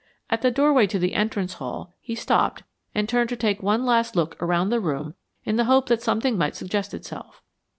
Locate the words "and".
2.95-3.07